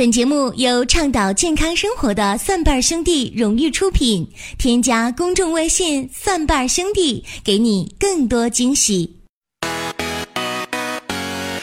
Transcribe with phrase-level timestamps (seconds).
[0.00, 4.26] 本节目由倡导健康生活的蒜瓣兄弟荣誉出品。
[4.56, 9.20] 添加公众微信“蒜瓣兄弟”，给你更多惊喜。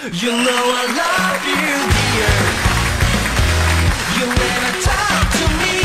[0.04, 1.56] You know I love you,
[1.90, 2.30] dear.
[4.20, 5.82] You never talk to me.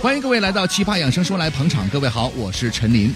[0.00, 1.88] 欢迎各位来到《奇葩养生说》来捧场。
[1.88, 3.12] 各位好，我是陈林。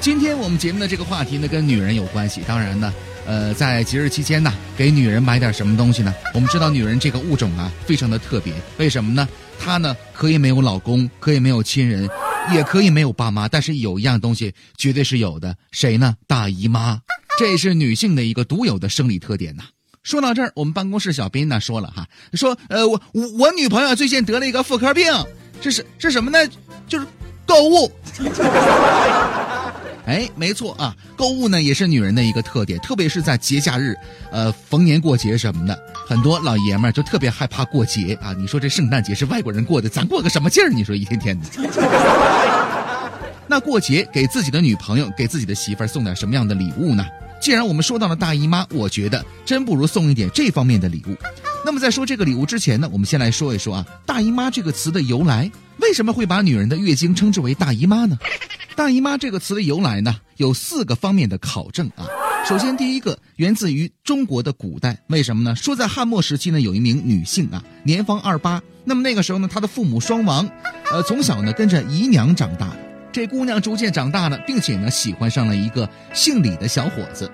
[0.00, 2.40] 今天我们节目的这个话题呢，跟女人有关系。
[2.46, 2.94] 当然呢。
[3.26, 6.14] 呃，在节日期间呢，给女人买点什么东西呢？
[6.32, 8.54] 我们知道女人这个物种啊，非常的特别。
[8.78, 9.28] 为什么呢？
[9.58, 12.08] 她呢可以没有老公，可以没有亲人，
[12.52, 16.14] 也可以没有爸妈，但是有一样东西绝对是有的，谁呢？
[16.26, 17.00] 大姨妈，
[17.38, 19.64] 这是女性的一个独有的生理特点呐。
[20.02, 25.12] 说到这儿，我们办公室小斌呢说了哈，说呃我我我女朋友最近得了一个妇科病，
[25.60, 26.38] 这是是什么呢？
[26.86, 27.06] 就是
[27.44, 27.90] 购物。
[30.06, 33.94] 哎，没错啊，购物呢也是女人的一个特点，特别是在节假日，
[34.30, 38.32] 呃，逢年过节什么的，很多老爷们儿就特别害怕过节啊。
[38.38, 40.70] 你说这圣诞节是外国人过的，咱过个什么劲儿？
[40.70, 41.46] 你说一天天的。
[43.48, 47.04] 那过节给自己的女朋友、给自己的媳妇儿送点什么样的礼物呢？
[47.40, 51.14] 既然我们说到了大姨妈，我觉得真不如送一点这方面的礼物。
[51.66, 55.50] 那么在说这个礼物之前呢，我们先来说一说啊，大姨妈这个词的由来，
[55.80, 58.16] 为什么会把女人的月经称之为大姨妈呢？
[58.76, 62.06] 大姨妈这个词的由来呢，有四个方面的考证啊。
[62.48, 65.56] 首先，第一个源自于中国的古代，为什么呢？
[65.56, 70.48] 说在汉末时期呢，有一名女性啊，年方二八，那么那个时候呢，她的父母双亡，
[70.92, 72.76] 呃，从小呢跟着姨娘长大的。
[73.10, 77.28] 这姑娘逐渐长大了，并且呢喜欢上了一个姓李的小伙子。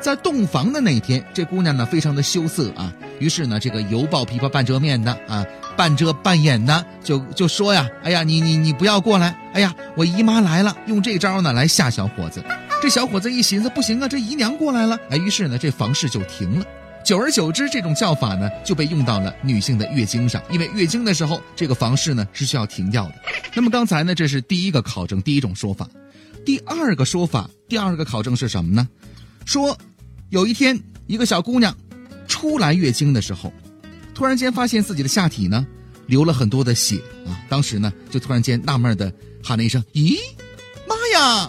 [0.00, 5.44] 在洞房的那天，这姑娘呢非常的羞涩啊，于是呢这个犹抱琵琶半遮面的啊，
[5.76, 12.42] 半遮半掩的就就说呀，哎呀你你你不要过来，哎呀我姨妈来了，用这招呢来吓小伙子。
[12.82, 16.66] 这小伙子一寻思不行啊，这姨娘过来了，哎，于是呢这房事就停了。
[17.02, 23.14] 久而久之，这种叫法呢就被用到了女性的月经上，因为月经的时候这个房事呢是需要停掉的。
[23.54, 25.88] 那么刚才呢这是第一个考证，第一种说法，
[26.44, 28.88] 第二个说法，第二个考证是什么呢？
[29.46, 29.78] 说，
[30.30, 31.74] 有一天，一个小姑娘
[32.26, 33.52] 出来月经的时候，
[34.12, 35.64] 突然间发现自己的下体呢
[36.06, 37.38] 流了很多的血啊！
[37.48, 39.10] 当时呢，就突然间纳闷的
[39.42, 40.18] 喊了一声：“咦，
[40.88, 41.48] 妈呀！”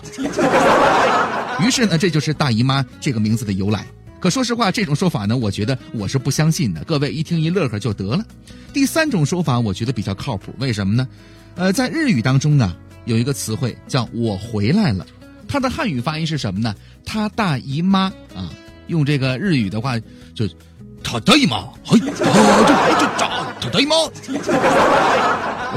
[1.66, 3.84] 于是呢，这就是大姨妈这个名字的由来。
[4.20, 6.84] 可说实话，这种说法呢，我觉得我是不相信的。
[6.84, 8.24] 各位一听一乐呵就得了。
[8.72, 10.54] 第三种说法，我觉得比较靠谱。
[10.60, 11.08] 为什么呢？
[11.56, 15.04] 呃，在日语当中啊，有一个词汇叫“我回来了”。
[15.48, 16.76] 它的汉语发音是什么呢？
[17.06, 18.52] 他大姨妈啊，
[18.88, 19.98] 用这个日语的话
[20.36, 20.48] 就，
[21.04, 22.14] 他大姨妈，嘿，就就
[23.18, 23.96] 找他大姨妈。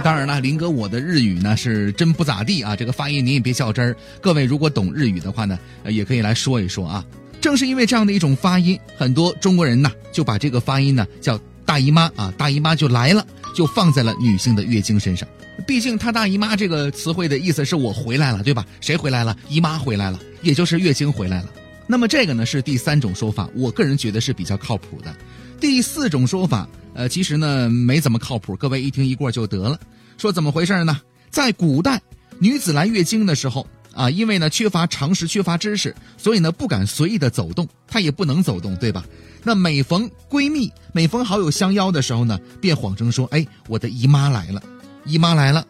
[0.02, 3.96] 当然了，林哥，我的日语呢是真不咋地啊，这个发音您也别较真儿。
[4.20, 7.04] 各位如果懂日语的话呢，也可以来说一说啊。
[7.40, 15.28] 正是因为这样的一种发音，很多中国人呢就把这个发音呢叫大姨妈啊，大姨妈就来了，就放在了女性的月经身上。
[15.66, 18.64] 毕竟“她大姨妈”这个词汇的意思是我回来了，对吧？
[18.80, 19.36] 谁回来了？
[19.48, 21.50] 姨妈回来了，也就是月经回来了。
[21.86, 25.14] 那么这个呢是第三种说法，我个人觉得是比较靠谱的。
[25.60, 29.78] 第四种说法，呃，其实呢没怎么靠谱，各位一听一过就得了。
[30.16, 31.00] 说怎么回事呢？
[31.28, 32.00] 在古代，
[32.38, 39.04] 女子来月经的时候啊，因为呢缺乏常识、缺乏知识，所以呢不敢随意的走动，她也不能走动，对吧？
[39.42, 44.62] 那每逢闺蜜、每逢好友相邀的时候呢，便谎称说：“哎，我的姨妈来了。”
[45.06, 45.66] 姨妈来了，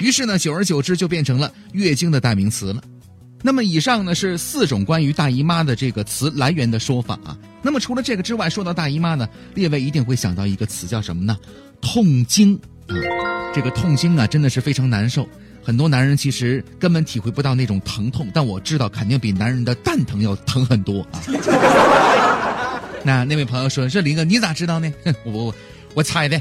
[0.00, 2.82] 于是呢，久而久之就变成了月经的代名词了。
[3.42, 7.34] 那么以上呢是四种关于大姨妈的这个词来源的说法啊。
[7.62, 11.34] 那么除了这个之外，说到大姨妈呢，列位一定会想到一个词叫什么呢？
[11.80, 12.54] 痛经
[12.86, 12.92] 啊。
[13.54, 15.26] 这个痛经啊，真的是非常难受。
[15.62, 21.20] 很多男人其实根本体会不到那种疼痛，但我知道肯定比男人的蛋疼要疼很多啊。
[23.04, 24.92] 那那位朋友说：“这林哥你咋知道呢？”
[25.24, 25.54] 我我
[25.94, 26.40] 我猜的。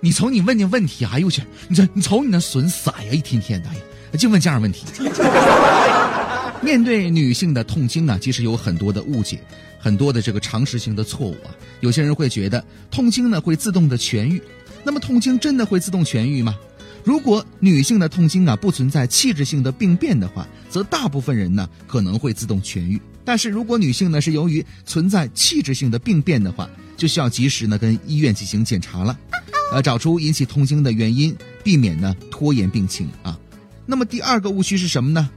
[0.00, 1.42] 你瞅你问的问题，哎呦我去！
[1.68, 3.80] 你这你瞅你那损色呀，一天天的，哎呀，
[4.18, 4.84] 净问这样问题。
[6.60, 9.38] 面对女性的痛经啊，其实有很多的误解，
[9.78, 11.50] 很多的这个常识性的错误啊。
[11.80, 14.42] 有些人会觉得痛经呢会自动的痊愈，
[14.82, 16.54] 那么痛经真的会自动痊愈吗？
[17.04, 23.00] 如果女性的痛经啊不存在器质性的病变的话，则大部分人呢可能会自动痊愈。
[23.24, 29.18] 但是如果女性呢是由于存在器质性的病变的话，就需要及时呢跟医院进行检查了。
[29.72, 33.38] 呃，找出引起痛经的原因，避免呢拖延病情啊。
[33.84, 35.28] 那么第二个误区是什么呢？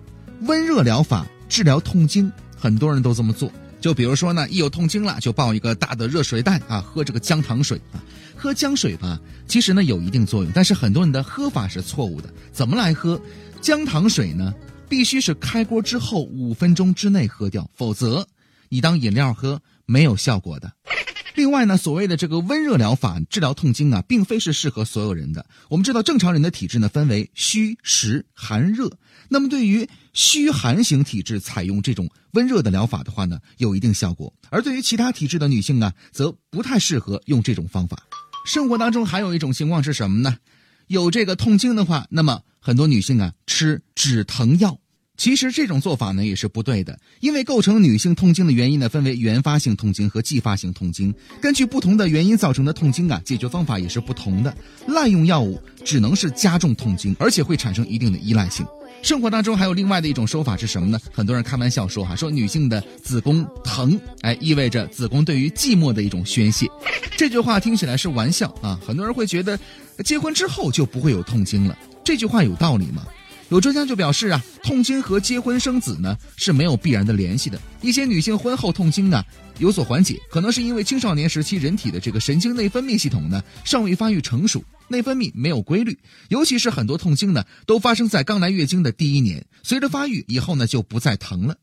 [0.41, 3.51] 温热疗法治疗痛经，很多人都这么做。
[3.79, 8.03] 就比如说呢，一有痛经了，就抱一个大的热水袋啊，喝这个姜糖水啊。
[8.35, 12.31] 喝姜水吧，其实呢有一定作用，但是很多人的喝法是错误的。
[12.51, 13.19] 怎么来喝
[13.61, 14.53] 姜糖水呢？
[14.89, 18.25] 必须是开锅之后五分钟之内喝掉，否则
[18.69, 20.71] 你当饮料喝没有效果的。
[21.37, 25.45] 另外呢，所谓的这个温热疗法治疗痛经啊，并非是适合所有人的。
[25.69, 28.91] 我们知道，正常人的体质呢分为虚实寒热。
[29.29, 38.01] 那么对于虚寒型体质，采用这种温热的疗法的话呢，有一定效果；而对于其他体质的女性啊，则不太适合用这种方法。
[38.47, 40.37] 生活当中还有一种情况是什么呢？
[40.87, 44.79] 有这个痛经的话，那么很多女性啊吃止疼药。
[45.17, 54.55] 其实这种做法呢也是不对的，因为构成女性痛经的原因呢分为原发性痛经和继发性痛经，根据不同的原因造成的痛经啊，解决方法也是不同的。
[54.87, 58.65] 滥用药物只能是加重痛经，而且会产生一定的依赖性。
[59.01, 60.99] 生活当中还有另外的一种说法是什么呢？
[61.11, 66.67] 很多人开玩笑说哈，说女性的子宫疼，哎，意味着子宫对于寂寞的一种宣泄。
[67.15, 69.59] 这句话听起来是玩笑啊，很多人会觉得，
[70.05, 71.77] 结婚之后就不会有痛经了。
[72.03, 73.05] 这句话有道理吗？
[73.49, 77.57] 有专家就表示啊，痛经和结婚生子呢是没有必然的联系的。
[77.81, 79.23] 一些女性婚后痛经呢
[79.59, 85.97] 有所缓解，可能是因为青少年时期人体的这个神经内分泌系统呢尚未发育成熟，内分泌没有规律。
[86.27, 91.55] 尤其是很多痛经呢都发生在刚来月经的第一年，随着发育以后呢就不再疼了。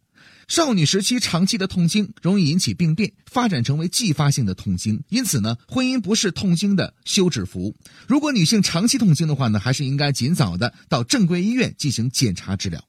[0.49, 5.02] 少女时期长期的痛经容易引起病变，发展成为继发性的痛经。
[5.08, 7.75] 因此呢，婚姻不是痛经的休止符。
[8.06, 12.82] 如果女性长期痛经的话呢，还是应该尽早的到正规医院进行检查治疗。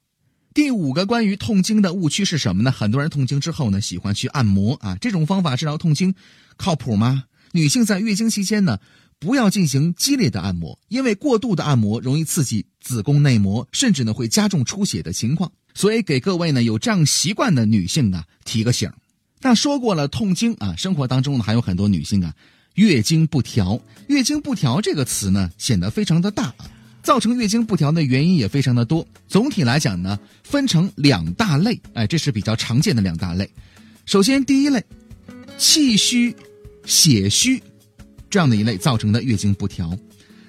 [0.54, 2.72] 第五个关于痛经的误区是什么呢？
[2.72, 6.14] 很多人痛经之后呢，喜欢去按摩啊，这种方法治疗痛经
[6.56, 7.24] 靠谱吗？
[7.52, 8.78] 女性在月经期间呢，
[9.18, 15.50] 不要进行激烈的按摩，因为过度的按摩容易刺激子宫内膜，甚至呢会加重出血的情况。
[15.74, 18.90] 所以给各位呢有这样习惯的女性啊提个醒
[19.42, 22.34] 那说过了痛经啊，生活当中呢还有很多女性啊
[22.74, 23.80] 月经不调。
[24.08, 26.70] 月经不调这个词呢显得非常的大啊，
[27.02, 29.06] 造成月经不调的原因也非常的多。
[29.28, 33.48] 总体来讲呢分成两大类，哎，这是比较常见的两大类。
[34.04, 34.84] 首先第一类，
[35.58, 36.34] 气虚、
[36.84, 37.62] 血虚
[38.36, 39.96] 这样的一类造成的月经不调，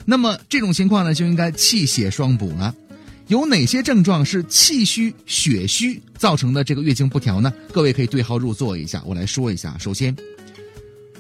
[0.03, 2.75] 那么这种情况呢就应该气血双补了。
[3.27, 7.49] 有哪些症状是气虚血虚造成的这个月经不调呢？
[7.71, 9.77] 各位可以对号入座一下，我来说一下。
[9.77, 10.13] 首先，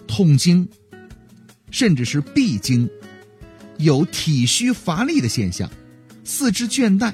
[0.09, 0.67] 痛经，
[1.71, 2.89] 甚至是闭经，
[3.77, 5.71] 有体虚乏力的现象，
[6.25, 7.13] 四肢倦怠，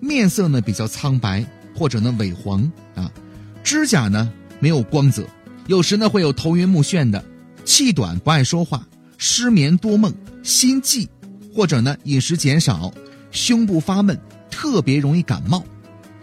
[0.00, 1.42] 面色呢比较苍白
[1.74, 3.10] 或者呢萎黄啊，
[3.64, 4.30] 指甲呢
[4.60, 5.26] 没有光泽，
[5.66, 7.24] 有时呢会有头晕目眩的，
[7.72, 8.86] 气短不爱说话，
[9.16, 11.08] 失眠多梦，心悸，
[11.54, 12.92] 或者呢饮食减少。
[13.30, 14.20] 胸部发闷，
[14.50, 15.64] 特别容易感冒。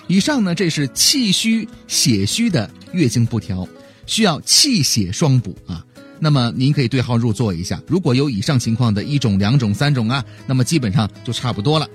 [0.05, 3.67] 以上呢，这是气虚血虚的月经不调，
[4.05, 5.83] 需要气血双补啊。
[6.19, 11.89] 那么您可以对号入座一下，如果有以上情况的一种、两种、三种啊，那么基本上就差不多了。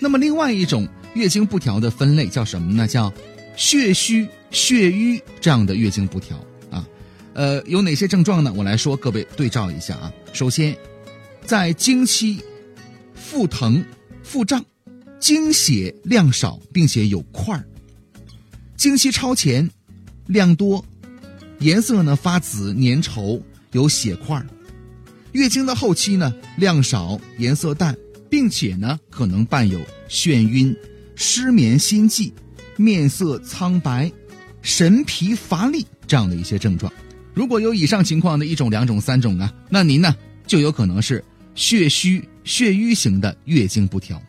[0.00, 2.86] 那么另外一种月经不调的分类叫什么呢？
[2.86, 3.10] 叫
[3.56, 6.38] 血虚血瘀这样的月经不调。
[7.38, 8.52] 呃，有哪些症状呢？
[8.52, 10.12] 我来说，各位对照一下啊。
[10.32, 10.76] 首先，
[11.46, 12.42] 在经期
[13.14, 13.84] 腹疼。
[14.24, 14.62] 腹胀、
[15.18, 17.62] 经血量少，并且有块儿；
[18.76, 19.70] 经期超前，
[20.26, 20.84] 量多，
[21.60, 23.40] 颜色呢发紫粘稠，
[23.72, 24.44] 有血块儿；
[25.32, 27.96] 月经的后期呢量少，颜色淡，
[28.28, 29.80] 并且呢可能伴有
[30.10, 30.76] 眩晕、
[31.14, 32.30] 失眠、心悸、
[32.76, 34.12] 面色苍白、
[34.60, 36.92] 神疲乏力这样的一些症状。
[37.38, 40.12] 如果有以上情况的一种、两种、三种啊，那您呢
[40.44, 41.24] 就有可能是
[41.54, 42.20] 血虚。
[42.42, 44.20] 血瘀型的月经不调，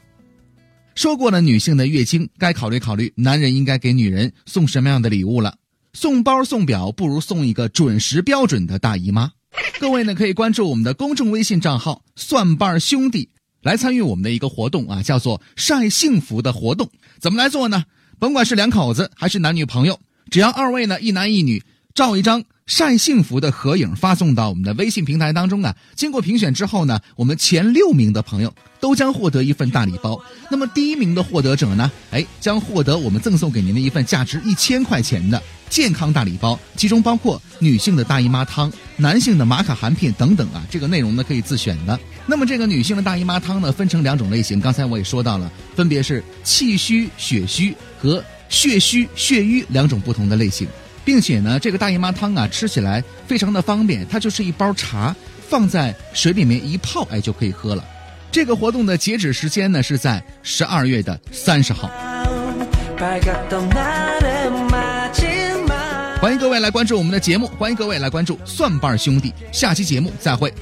[0.93, 5.55] 说过了，女性的月经该考虑考虑，男人应该给女人送什么样的礼物了？
[5.93, 9.31] 送包送表不如送一个准时标准的大姨妈。
[9.79, 13.27] 各位呢可以关注我们的公众微信账号“蒜瓣兄弟”，
[13.63, 16.87] 来参与我们的一个活动啊，叫做晒幸福的活动。
[17.17, 17.85] 怎么来做呢？
[18.19, 21.63] 甭管是两口子还是男女朋友，只要二位呢一男一女
[21.95, 22.43] 照一张。
[22.69, 25.75] 晒幸福的合影发送到我们的微信平台当中啊！
[25.95, 30.21] 经过评选之后呢，我们前六名的朋友都将获得一份大礼包。
[30.51, 40.63] 那么第一名的获得者呢，哎，将获得我们赠送给您的一份价值一千块钱的健康大礼包，其中包括女性的大姨妈汤、男性的玛卡含片等等啊。
[40.69, 41.99] 这个内容呢可以自选的。
[42.27, 50.67] 那么这个女性的大姨妈汤呢，分成两种类型，刚才我也说到了，分别是气虚血虚和血虚血瘀两种不同的类型。
[51.03, 55.15] 并且呢，这个大姨妈汤啊，吃起来非常的方便，它就是一包茶，
[55.47, 57.83] 放在水里面一泡，哎，就可以喝了。
[58.31, 61.89] 这个活动的截止时间呢是在十二月的三十号。
[66.21, 70.53] 欢迎各位来关注我们的节目，欢迎各位来关注蒜瓣兄弟，下期节目再会。